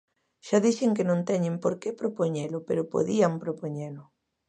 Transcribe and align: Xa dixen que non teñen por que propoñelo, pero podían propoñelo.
Xa 0.47 0.57
dixen 0.65 0.91
que 0.95 1.07
non 1.09 1.19
teñen 1.29 1.55
por 1.63 1.73
que 1.81 1.97
propoñelo, 2.01 2.57
pero 2.67 2.89
podían 2.93 3.33
propoñelo. 3.43 4.03